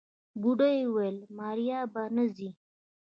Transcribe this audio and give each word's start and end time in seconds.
بوډۍ 0.41 0.77
وويل 0.85 1.17
ماريا 1.37 1.79
به 1.93 2.03
نه 2.15 2.25
ځي. 2.35 2.49